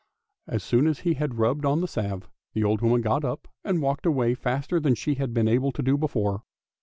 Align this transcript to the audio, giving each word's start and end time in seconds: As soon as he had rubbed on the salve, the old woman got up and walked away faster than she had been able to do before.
As 0.47 0.63
soon 0.63 0.87
as 0.87 1.01
he 1.01 1.13
had 1.13 1.37
rubbed 1.37 1.63
on 1.63 1.81
the 1.81 1.87
salve, 1.87 2.27
the 2.55 2.63
old 2.63 2.81
woman 2.81 3.01
got 3.01 3.23
up 3.23 3.47
and 3.63 3.83
walked 3.83 4.07
away 4.07 4.33
faster 4.33 4.79
than 4.79 4.95
she 4.95 5.13
had 5.13 5.31
been 5.31 5.47
able 5.47 5.71
to 5.73 5.83
do 5.83 5.95
before. 5.95 6.41